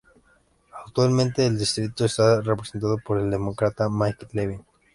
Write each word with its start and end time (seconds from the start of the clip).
Actualmente 0.83 1.45
el 1.45 1.59
distrito 1.59 2.05
está 2.05 2.41
representado 2.41 2.97
por 2.97 3.19
el 3.19 3.29
Demócrata 3.29 3.87
Mike 3.87 4.29
Levin. 4.31 4.65